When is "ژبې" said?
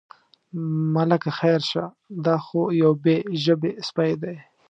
3.43-3.71